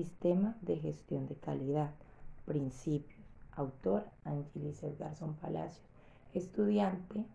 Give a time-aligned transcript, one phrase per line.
[0.00, 1.90] Sistema de gestión de calidad.
[2.46, 3.20] Principios.
[3.52, 5.84] Autor Angelis Garzón Palacios.
[6.32, 7.26] Estudiante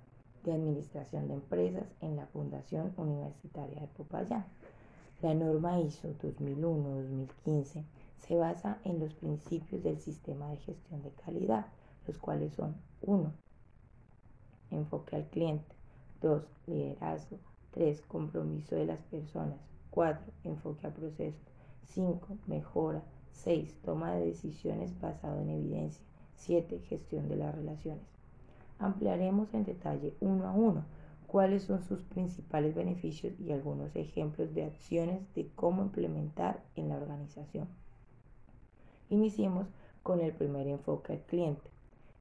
[0.43, 4.45] de Administración de Empresas en la Fundación Universitaria de Popayán.
[5.21, 7.83] La norma ISO 2001-2015
[8.17, 11.67] se basa en los principios del sistema de gestión de calidad,
[12.07, 13.31] los cuales son 1.
[14.71, 15.75] Enfoque al cliente.
[16.23, 16.41] 2.
[16.65, 17.37] Liderazgo.
[17.75, 18.01] 3.
[18.07, 19.59] Compromiso de las personas.
[19.91, 20.33] 4.
[20.45, 21.54] Enfoque a procesos.
[21.87, 22.37] 5.
[22.47, 23.03] Mejora.
[23.31, 23.81] 6.
[23.83, 26.03] Toma de decisiones basado en evidencia.
[26.35, 26.79] 7.
[26.87, 28.03] Gestión de las relaciones.
[28.79, 30.85] Ampliaremos en detalle uno a uno
[31.27, 36.95] cuáles son sus principales beneficios y algunos ejemplos de acciones de cómo implementar en la
[36.95, 37.67] organización.
[39.09, 39.67] Iniciemos
[40.03, 41.69] con el primer enfoque al cliente.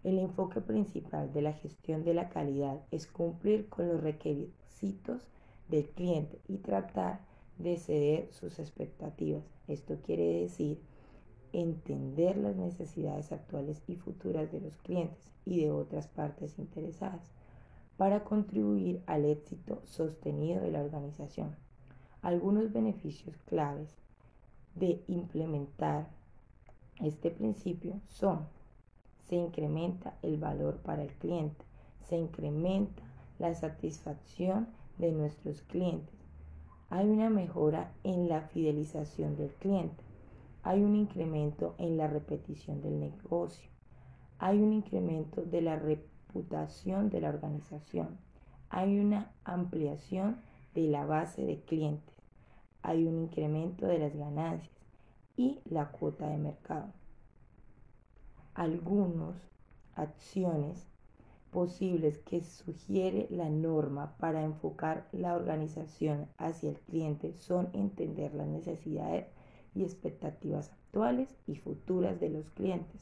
[0.05, 5.28] El enfoque principal de la gestión de la calidad es cumplir con los requisitos
[5.69, 7.20] del cliente y tratar
[7.58, 9.44] de ceder sus expectativas.
[9.68, 10.80] Esto quiere decir
[11.52, 17.33] entender las necesidades actuales y futuras de los clientes y de otras partes interesadas
[17.96, 21.55] para contribuir al éxito sostenido de la organización.
[22.22, 23.94] Algunos beneficios claves
[24.74, 26.08] de implementar
[27.00, 28.46] este principio son
[29.28, 31.64] se incrementa el valor para el cliente,
[32.08, 33.02] se incrementa
[33.39, 34.68] la satisfacción
[34.98, 36.14] de nuestros clientes,
[36.95, 40.05] hay una mejora en la fidelización del cliente,
[40.62, 43.69] hay un incremento en la repetición del negocio,
[44.39, 48.17] hay un incremento de la reputación de la organización,
[48.70, 50.36] hay una ampliación
[50.73, 52.14] de la base de clientes,
[52.83, 54.70] hay un incremento de las ganancias
[55.36, 56.92] y la cuota de mercado.
[58.55, 59.34] Algunas
[59.97, 60.86] acciones
[61.55, 68.48] posibles que sugiere la norma para enfocar la organización hacia el cliente son entender las
[68.48, 69.28] necesidades
[69.72, 73.00] y expectativas actuales y futuras de los clientes,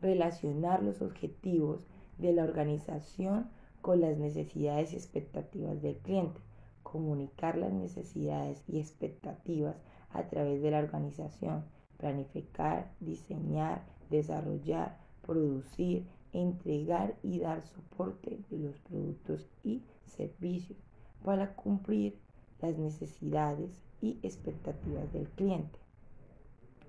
[0.00, 3.50] relacionar los objetivos de la organización
[3.82, 6.40] con las necesidades y expectativas del cliente,
[6.82, 9.76] comunicar las necesidades y expectativas
[10.14, 11.62] a través de la organización,
[11.98, 20.78] planificar, diseñar, desarrollar, producir, entregar y dar soporte de los productos y servicios
[21.24, 22.18] para cumplir
[22.60, 25.78] las necesidades y expectativas del cliente.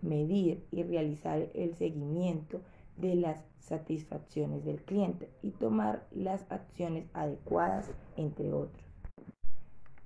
[0.02, 2.62] Medir y realizar el seguimiento
[2.98, 8.86] de las satisfacciones del cliente y tomar las acciones adecuadas, entre otros.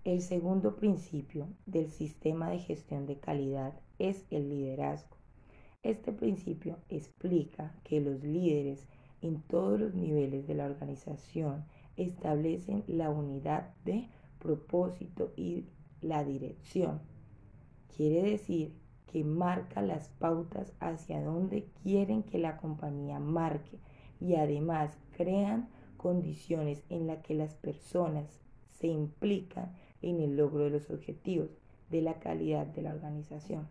[0.04, 5.18] El segundo principio del sistema de gestión de calidad es el liderazgo.
[5.84, 8.88] Este principio explica que los líderes
[9.22, 11.66] en todos los niveles de la organización
[11.98, 14.08] establecen la unidad de
[14.40, 15.66] propósito y
[16.02, 17.00] la dirección.
[17.96, 18.74] Quiere decir
[19.12, 23.78] que marca las pautas hacia donde quieren que la compañía marque
[24.20, 28.40] y además crean condiciones en las que las personas
[28.72, 29.72] se implican
[30.02, 31.50] en el logro de los objetivos
[31.90, 33.68] de la calidad de la organización.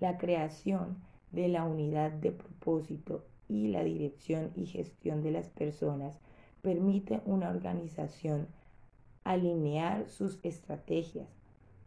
[0.00, 0.96] La creación
[1.30, 6.18] de la unidad de propósito y la dirección y gestión de las personas
[6.62, 8.48] permite una organización
[9.24, 11.28] alinear sus estrategias,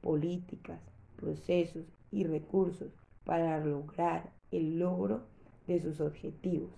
[0.02, 0.82] políticas,
[1.16, 2.92] procesos y recursos
[3.24, 5.22] para lograr el logro
[5.68, 6.72] de sus objetivos.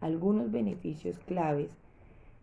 [0.00, 1.70] Algunos beneficios claves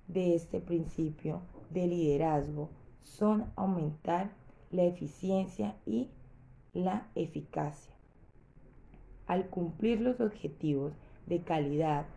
[0.08, 2.70] de este principio de liderazgo
[3.04, 4.32] son aumentar
[4.72, 6.10] la eficiencia y
[6.74, 7.99] la eficacia.
[9.30, 10.94] Al cumplir los objetivos
[11.28, 12.08] de calidad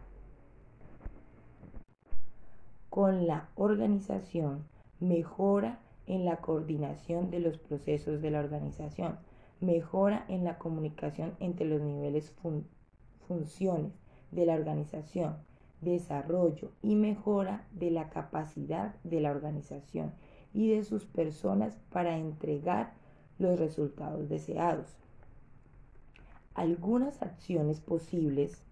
[2.88, 4.64] con la organización,
[4.98, 9.18] mejora en la coordinación de los procesos de la organización,
[9.60, 12.34] mejora en la comunicación entre los niveles
[13.28, 13.92] funciones
[14.30, 15.36] de la organización,
[15.82, 20.14] desarrollo y mejora de la capacidad de la organización
[20.54, 22.94] y de sus personas para entregar
[23.38, 25.01] los resultados deseados.
[26.54, 28.62] Algunas acciones posibles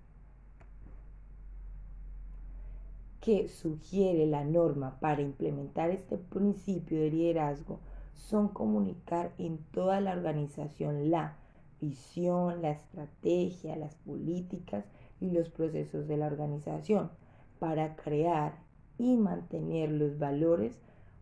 [3.21, 7.79] que sugiere la norma para implementar este principio de liderazgo
[8.15, 11.37] son comunicar en toda la organización la
[11.81, 14.85] visión, la estrategia, las políticas
[15.21, 17.11] y los procesos de la organización
[17.59, 18.59] para crear
[18.99, 20.79] y mantener los valores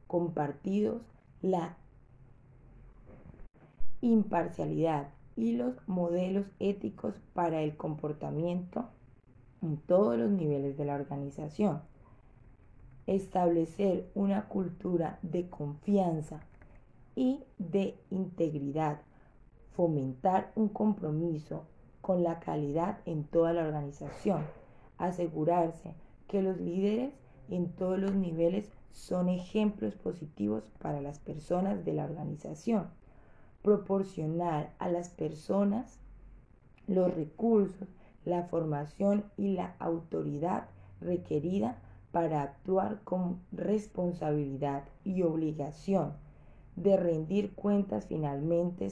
[0.06, 1.02] compartidos,
[1.42, 1.76] la
[4.00, 5.08] imparcialidad
[5.38, 8.86] y los modelos éticos para el comportamiento
[9.62, 11.80] en todos los niveles de la organización.
[13.06, 16.40] Establecer una cultura de confianza
[17.14, 19.00] y de integridad.
[19.76, 21.66] Fomentar un compromiso
[22.00, 24.42] con la calidad en toda la organización,
[24.98, 25.94] asegurarse
[26.26, 27.14] que los líderes
[27.48, 32.88] en todos los niveles son ejemplos positivos para las personas de la organización,
[33.68, 35.98] proporcionar a las personas
[36.86, 37.86] los recursos,
[38.24, 40.68] la formación y la autoridad
[41.02, 41.76] requerida
[42.10, 46.14] para actuar con responsabilidad y obligación
[46.76, 48.90] de rendir cuentas finalmente,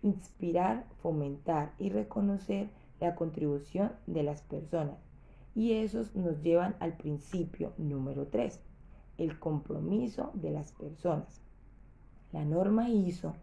[0.00, 2.70] inspirar, fomentar y reconocer
[3.00, 4.96] la contribución de las personas.
[5.54, 8.62] Y esos nos llevan al principio número 3,
[9.18, 11.42] el compromiso de las personas.
[12.32, 13.34] La norma ISO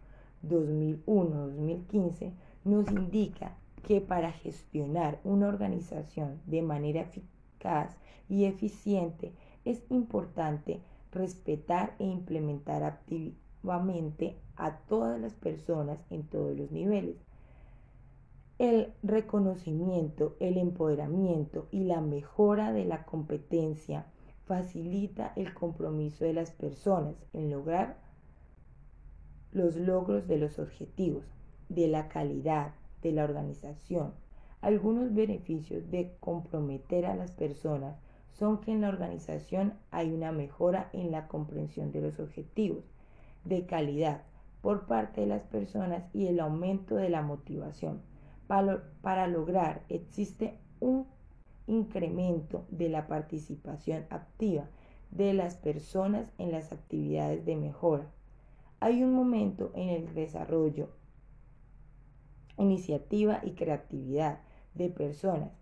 [0.48, 2.32] 2001-2015
[2.64, 7.96] nos indica que para gestionar una organización de manera eficaz
[8.28, 9.32] y eficiente
[9.64, 10.80] es importante
[11.12, 17.16] respetar e implementar activamente a todas las personas en todos los niveles.
[18.58, 24.06] El reconocimiento, el empoderamiento y la mejora de la competencia
[24.44, 28.03] facilita el compromiso de las personas en lograr
[29.54, 31.24] los logros de los objetivos,
[31.70, 34.12] de la calidad, de la organización.
[34.60, 37.96] Algunos beneficios de comprometer a las personas
[38.32, 42.84] son que en la organización hay una mejora en la comprensión de los objetivos
[43.44, 44.22] de calidad
[44.60, 48.00] por parte de las personas y el aumento de la motivación.
[48.46, 51.06] Para, lograr existe un
[51.66, 54.64] incremento de la participación activa
[55.10, 58.06] de las personas en las actividades de mejora.
[58.84, 60.90] Hay un momento en el desarrollo
[62.58, 64.40] iniciativa y creatividad
[64.74, 65.52] de personas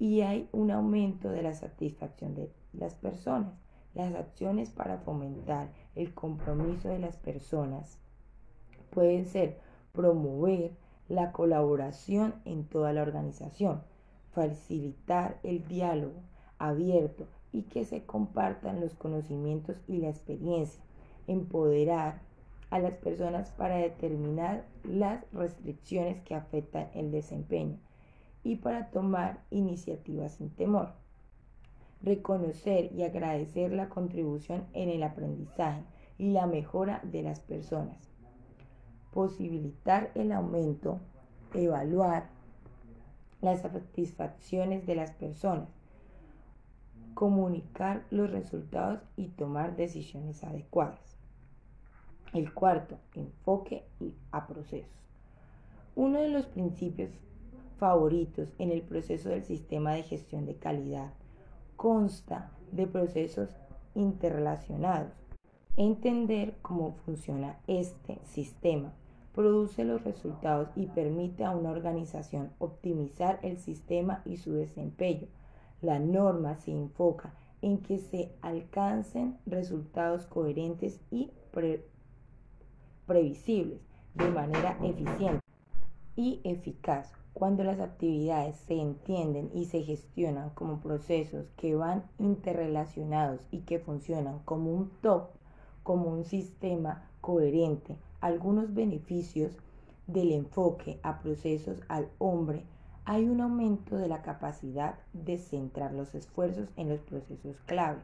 [0.00, 3.52] y hay un aumento de la satisfacción de las personas.
[3.94, 8.00] Las acciones para fomentar el compromiso de las personas
[8.90, 9.60] pueden ser
[9.92, 10.72] promover
[11.08, 13.84] la colaboración en toda la organización,
[14.32, 16.24] facilitar el diálogo
[16.58, 20.82] abierto y que se compartan los conocimientos y la experiencia,
[21.28, 22.23] empoderar
[22.74, 27.78] a las personas para determinar las restricciones que afectan el desempeño
[28.42, 30.88] y para tomar iniciativas sin temor.
[32.02, 35.84] Reconocer y agradecer la contribución en el aprendizaje
[36.18, 38.10] y la mejora de las personas.
[39.12, 40.98] Posibilitar el aumento,
[41.54, 42.26] evaluar
[43.40, 45.68] las satisfacciones de las personas,
[47.14, 51.13] comunicar los resultados y tomar decisiones adecuadas.
[52.34, 53.84] El cuarto, enfoque
[54.32, 54.90] a procesos.
[55.94, 57.12] Uno de los principios
[57.78, 61.12] favoritos en el proceso del sistema de gestión de calidad
[61.76, 63.50] consta de procesos
[63.94, 65.12] interrelacionados.
[65.76, 68.92] Entender cómo funciona este sistema
[69.32, 75.28] produce los resultados y permite a una organización optimizar el sistema y su desempeño.
[75.82, 77.32] La norma se enfoca
[77.62, 81.30] en que se alcancen resultados coherentes y
[83.06, 83.80] previsibles
[84.14, 85.44] de manera eficiente
[86.16, 87.12] y eficaz.
[87.32, 93.80] Cuando las actividades se entienden y se gestionan como procesos que van interrelacionados y que
[93.80, 95.30] funcionan como un top,
[95.82, 99.56] como un sistema coherente, algunos beneficios
[100.06, 102.64] del enfoque a procesos al hombre,
[103.04, 108.00] hay un aumento de la capacidad de centrar los esfuerzos en los procesos clave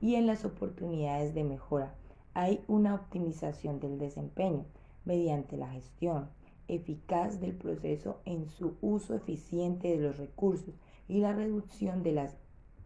[0.00, 1.94] y en las oportunidades de mejora
[2.34, 4.64] hay una optimización del desempeño
[5.04, 6.28] mediante la gestión
[6.68, 10.74] eficaz del proceso en su uso eficiente de los recursos
[11.08, 12.36] y la reducción de las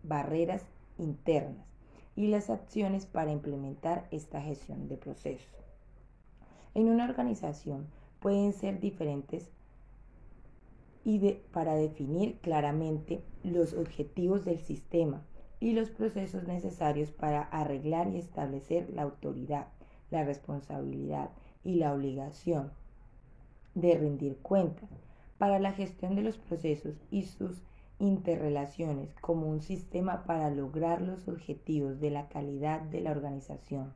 [0.02, 0.62] barreras
[0.98, 1.66] internas
[2.16, 5.48] y las acciones para implementar esta gestión de procesos.
[6.74, 7.86] En una organización
[8.20, 9.48] pueden ser diferentes
[11.04, 11.18] y
[11.52, 15.22] para definir claramente los objetivos del sistema
[15.60, 19.66] y los procesos necesarios para arreglar y establecer la autoridad,
[20.10, 21.30] la responsabilidad
[21.64, 22.70] y la obligación
[23.74, 24.88] de rendir cuentas
[25.38, 27.62] para la gestión de los procesos y sus
[27.98, 33.92] interrelaciones como un sistema para lograr los objetivos de la calidad de la organización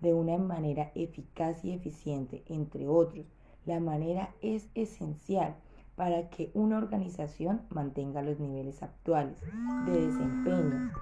[0.00, 3.26] de una manera eficaz y eficiente, entre otros.
[3.64, 5.56] La manera es esencial
[5.96, 9.40] para que una organización mantenga los niveles actuales
[9.86, 10.92] de desempeño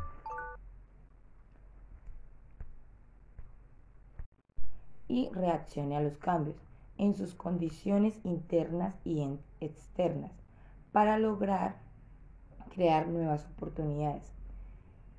[5.08, 6.56] y reaccione a los cambios
[6.96, 9.28] en sus condiciones internas y
[9.60, 10.32] externas
[10.92, 11.76] para lograr
[12.72, 14.32] crear nuevas oportunidades.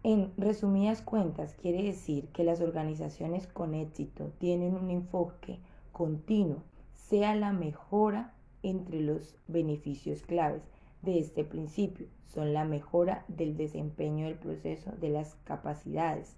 [0.03, 5.59] En resumidas cuentas, quiere decir que las organizaciones con éxito tienen un enfoque
[5.91, 6.63] continuo,
[6.93, 8.34] sea la mejora
[8.65, 10.63] entre los beneficios claves
[11.03, 16.35] de este principio son la mejora del desempeño del proceso de las capacidades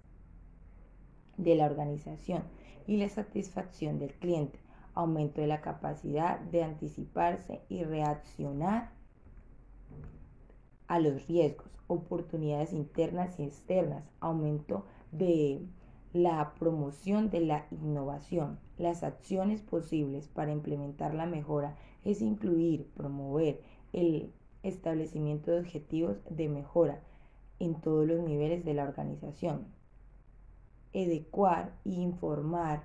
[1.38, 2.42] de la organización
[2.86, 4.58] y la satisfacción del cliente,
[4.94, 8.90] aumento de la capacidad de anticiparse y reaccionar
[10.86, 15.66] a los riesgos, oportunidades internas y externas, aumento de
[16.12, 18.58] la promoción de la innovación.
[18.76, 21.76] Las acciones posibles para implementar la mejora
[22.10, 23.60] es incluir, promover
[23.92, 27.02] el establecimiento de objetivos de mejora
[27.58, 29.66] en todos los niveles de la organización,
[30.94, 32.84] adecuar e informar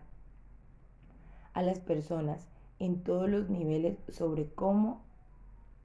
[1.53, 2.49] a las personas
[2.79, 5.05] en todos los niveles sobre cómo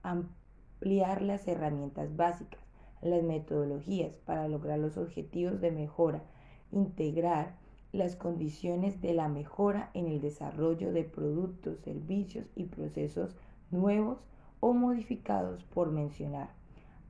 [0.02, 2.60] ampliar las herramientas básicas,
[3.02, 6.24] las metodologías para lograr los objetivos de mejora,
[6.72, 7.56] integrar
[7.92, 13.34] las condiciones de la mejora en el desarrollo de productos, servicios y procesos
[13.70, 14.18] nuevos
[14.60, 16.50] o modificados por mencionar.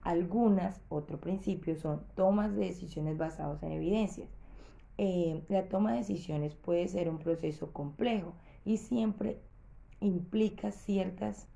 [0.03, 4.29] Algunas, otro principio, son tomas de decisiones basadas en evidencias.
[4.97, 8.33] Eh, la toma de decisiones puede ser un proceso complejo
[8.65, 9.41] y siempre
[10.01, 11.49] implica ciertas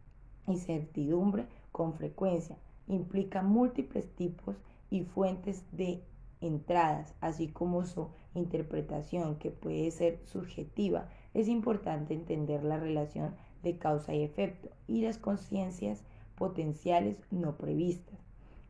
[0.47, 2.57] incertidumbre con frecuencia.
[2.89, 4.57] Implica múltiples tipos
[4.91, 6.03] y fuentes de
[6.43, 11.09] entradas, así como su interpretación que puede ser subjetiva.
[11.33, 16.03] Es importante entender la relación de causa y efecto y las conciencias
[16.37, 18.19] potenciales no previstas.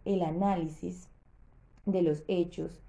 [0.04, 1.08] El análisis
[1.86, 2.80] de los hechos,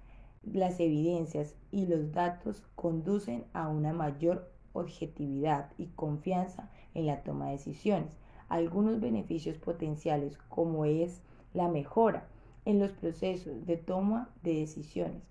[0.42, 7.46] las evidencias y los datos conducen a una mayor objetividad y confianza en la toma
[7.46, 8.10] de decisiones.
[8.48, 11.22] Algunos beneficios potenciales como es
[11.54, 12.28] la mejora
[12.64, 15.22] en los procesos de toma de decisiones,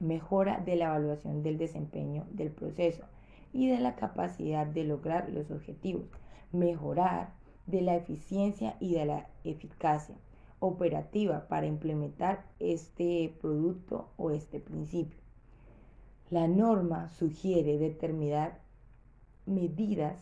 [0.00, 3.04] mejora de la evaluación del desempeño del proceso,
[3.52, 6.04] y de la capacidad de lograr los objetivos,
[6.52, 7.32] mejorar
[7.66, 10.14] de la eficiencia y de la eficacia
[10.60, 15.18] operativa para implementar este producto o este principio.
[16.30, 18.60] La norma sugiere determinar
[19.46, 20.18] medidas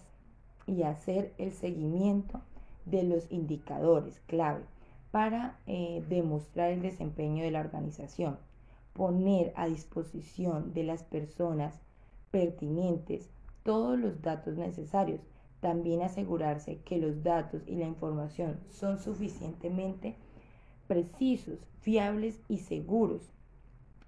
[0.66, 2.40] y hacer el seguimiento
[2.84, 4.64] de los indicadores clave
[5.14, 8.36] para eh, demostrar el desempeño de la organización,
[8.94, 11.80] poner a disposición de las personas
[12.32, 13.30] pertinentes
[13.62, 15.20] todos los datos necesarios.
[15.60, 20.16] También asegurarse que los datos y la información son suficientemente
[20.88, 23.30] precisos, fiables y seguros.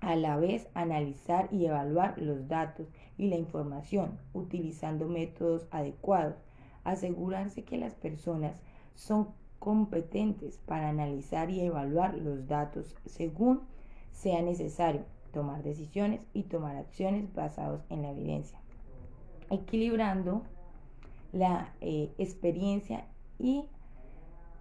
[0.01, 6.35] A la vez, analizar y evaluar los datos y la información utilizando métodos adecuados.
[6.83, 8.61] Asegurarse que las personas
[8.97, 13.61] son competentes para analizar y evaluar los datos según
[14.13, 18.59] sea necesario tomar decisiones y tomar acciones basadas en la evidencia,
[19.51, 20.43] equilibrando
[21.33, 23.07] la eh, experiencia
[23.39, 23.65] y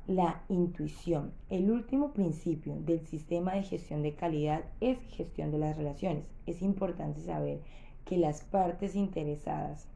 [0.08, 1.32] la intuición.
[1.50, 6.26] El último principio del sistema de gestión de calidad es gestión de las relaciones.
[6.46, 7.62] Es importante saber
[8.04, 9.88] que las partes interesadas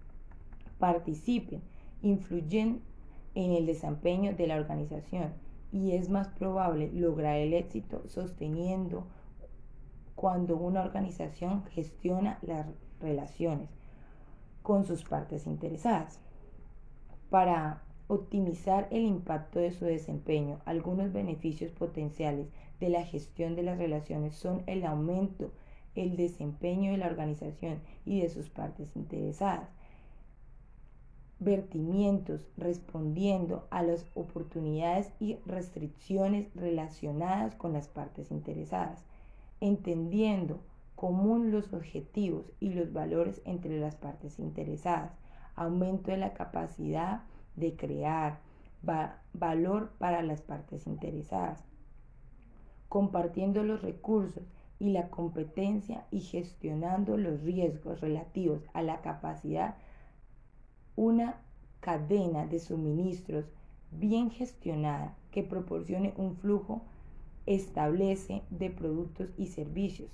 [0.80, 1.62] participen,
[2.02, 2.82] influyen
[3.46, 5.34] en el desempeño de la organización
[5.72, 9.06] y es más probable lograr el éxito sosteniendo
[10.16, 12.68] cuando una organización gestiona las
[13.00, 13.70] relaciones
[14.62, 16.20] con sus partes interesadas.
[17.30, 22.48] Para optimizar el impacto de su desempeño, algunos beneficios potenciales
[22.80, 25.52] de la gestión de las relaciones son el aumento
[25.96, 29.70] el desempeño de la organización y de sus partes interesadas.
[31.40, 39.06] Vertimientos respondiendo a las oportunidades y restricciones relacionadas con las partes interesadas
[39.62, 40.62] entendiendo
[40.96, 45.14] común los objetivos y los valores entre las partes interesadas,
[45.56, 47.24] aumento de la capacidad
[47.56, 48.40] de crear
[49.34, 51.64] valor para las partes interesadas,
[52.88, 54.44] compartiendo los recursos
[54.80, 59.76] y la competencia y gestionando los riesgos relativos a la capacidad,
[61.00, 61.38] una
[61.80, 63.46] cadena de suministros
[63.90, 66.82] bien gestionada que proporcione un flujo
[67.46, 70.10] establece de productos y servicios.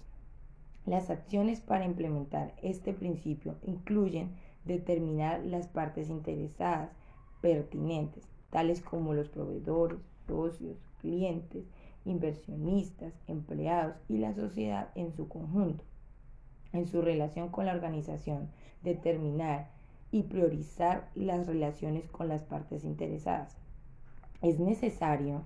[0.86, 6.92] Las acciones para implementar este principio incluyen determinar las partes interesadas
[7.42, 11.65] pertinentes, tales como los proveedores, socios, clientes,
[12.06, 15.84] inversionistas, empleados y la sociedad en su conjunto.
[16.74, 18.51] En su relación con la organización,
[18.84, 19.74] determinar
[20.15, 23.57] y priorizar las relaciones con las partes interesadas.
[24.41, 25.43] Es necesario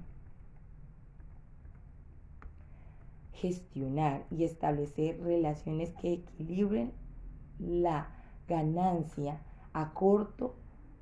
[3.33, 6.91] gestionar y establecer relaciones que equilibren
[7.57, 8.09] la
[8.47, 9.41] ganancia
[9.73, 10.53] a corto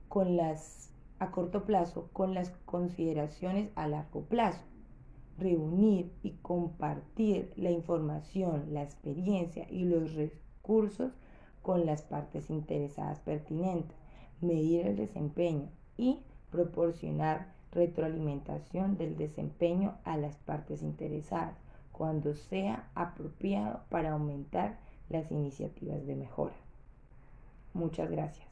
[0.07, 4.63] con las a corto plazo con las consideraciones a largo plazo.
[5.37, 11.11] Reunir y compartir la información, la experiencia y los recursos
[11.67, 13.97] con las partes interesadas pertinentes.
[14.39, 16.19] Medir el desempeño y
[16.49, 21.57] proporcionar retroalimentación del desempeño a las partes interesadas
[21.91, 24.77] cuando sea apropiado para aumentar
[25.09, 26.55] las iniciativas de mejora.
[27.73, 28.47] Muchas gracias.